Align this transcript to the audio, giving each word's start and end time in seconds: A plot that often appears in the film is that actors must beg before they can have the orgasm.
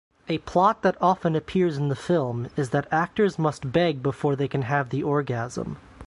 A 0.27 0.39
plot 0.39 0.81
that 0.81 0.97
often 0.99 1.35
appears 1.35 1.77
in 1.77 1.89
the 1.89 1.95
film 1.95 2.47
is 2.57 2.71
that 2.71 2.87
actors 2.91 3.37
must 3.37 3.71
beg 3.71 4.01
before 4.01 4.35
they 4.35 4.47
can 4.47 4.63
have 4.63 4.89
the 4.89 5.03
orgasm. 5.03 5.77